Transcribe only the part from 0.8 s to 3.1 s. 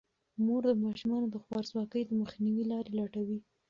ماشومانو د خوارځواکۍ د مخنیوي لارې